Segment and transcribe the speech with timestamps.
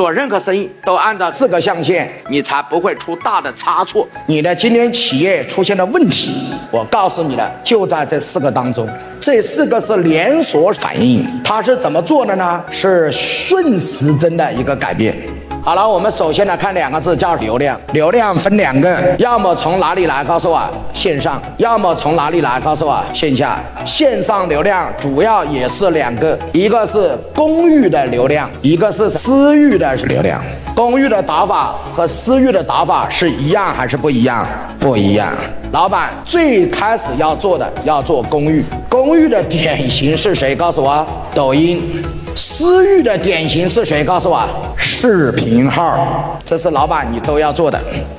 [0.00, 4.08] 做任何生意都按照四个象限，你才不会出大的差错。
[4.24, 8.88] 你的今天企业出现了问题，我告诉你的就在这四个当中。
[9.20, 12.64] 这四个是连锁反应，它是怎么做的呢？
[12.70, 15.14] 是顺时针的一个改变。
[15.62, 17.78] 好了，我们首先来看两个字，叫流量。
[17.92, 20.24] 流量分两个，要么从哪里来？
[20.24, 20.62] 告诉我，
[20.94, 22.58] 线上；要么从哪里来？
[22.60, 23.60] 告诉我，线下。
[23.84, 30.40] 线上流量主要也是两个，一个是公域的流量，一个是私域的流量。
[30.74, 34.46] 公域的打法和私域的打法是一样还是不一样？
[34.78, 35.30] 不一样。
[35.72, 40.56] 老板最开始要做的要做公域，公域的典型是谁？
[40.56, 42.02] 告诉我，抖音。
[42.36, 44.04] 私域的典型是谁？
[44.04, 47.78] 告诉我，视频号，这是老板你都要做的。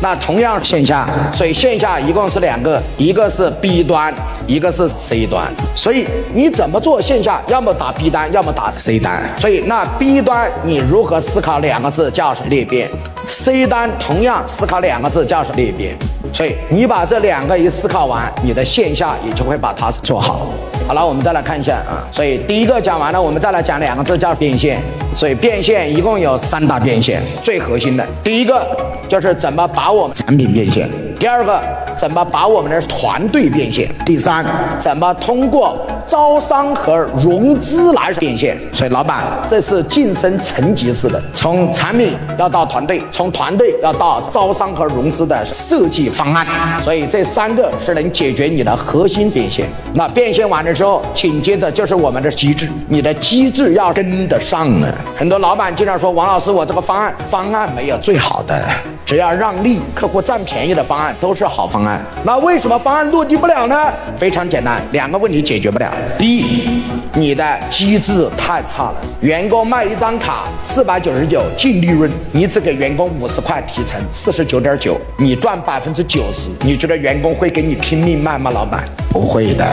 [0.00, 4.12] 那同样线下，所以线下一共是两个，一个是 B 端，
[4.46, 5.46] 一个是 C 端。
[5.76, 7.40] 所以你怎么做线下？
[7.46, 9.22] 要么打 B 单，要么打 C 单。
[9.38, 12.90] 所以那 B 端你如何思考两个字叫裂变
[13.28, 15.96] ？C 端同样思考两个字叫裂变。
[16.32, 20.48] 所以你把这两个一思考完，你的线下也就会把它做好。
[20.92, 22.04] 好了，我们再来看一下啊。
[22.12, 24.78] 所以第一个讲完了，我们再来讲两个字叫变现。
[25.16, 28.66] 所以变现一共有三大变现，最核心的第一个
[29.08, 30.86] 就是怎么把我们产品变现，
[31.22, 31.62] 第二个
[31.96, 34.44] 怎么把我们的团队变现，第三
[34.80, 38.58] 怎么通过招商和融资来变现。
[38.72, 46.44] 所以老板，这是晋升层级式的，从产品要到团队，从团队要到招商和融资的设计方案。
[46.82, 49.68] 所以这三个是能解决你的核心变现。
[49.94, 54.92] 那变现完了之后，紧接着就是我们的机制，你的机制要跟得上呢。
[55.16, 58.60] 很多老板经常说：“王老师，我这个方案方案没有最好的，
[59.06, 62.00] 只要让利，客户占便宜的方都是好方案。
[62.24, 63.76] 那为什么方案落地不了呢？
[64.16, 65.90] 非常简单，两个问题解决不了。
[66.18, 66.71] 第一，
[67.14, 68.96] 你的机制太差了。
[69.20, 78.50] 员工卖一张卡四百九十九净利润，你只给员工五十块提成四十九点九，你赚百分之九十，你觉得员工会给你拼命卖吗？
[78.50, 79.66] 老板不会的。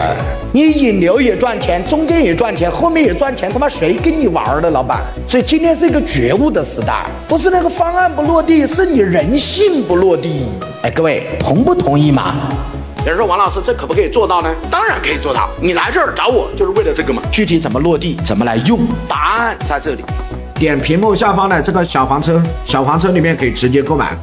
[0.51, 4.69] 你引流也赚钱，中间也赚钱，后面也赚钱，他妈谁跟你玩的？
[4.69, 4.99] 老板。
[5.27, 10.45] 所以今天是一个觉悟的时代，不是那个方案不落地，是你人性不落地。
[10.81, 12.35] 哎，各位同不同意嘛？
[13.09, 14.53] 有人说王老师，这可不可以做到呢？
[14.69, 15.49] 当然可以做到。
[15.59, 17.23] 你来这儿找我就是为了这个嘛。
[17.31, 18.81] 具体怎么落地，怎么来用？
[19.07, 20.03] 答案在这里。
[20.53, 24.15] 点屏幕下方的这个小黄车，小黄车里面可以直接购买。